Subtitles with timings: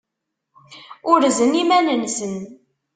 [1.11, 2.33] Urzen iman-nsen.